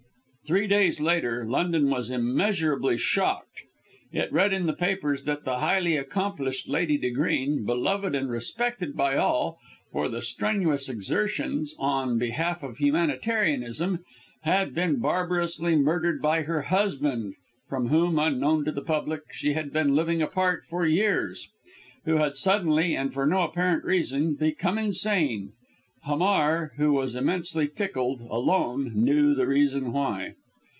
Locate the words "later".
0.99-1.45